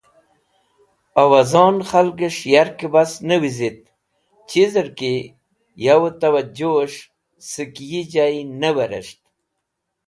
[1.23, 3.79] Owozon khalges̃h yarkẽ bas ne wizit
[4.49, 5.13] chizẽr ki
[5.85, 6.97] yo tawẽjus̃h
[7.49, 9.19] sẽk yi jay ne weres̃ht.